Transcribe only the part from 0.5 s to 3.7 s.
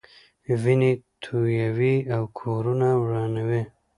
وینې تویوي او کورونه ورانوي.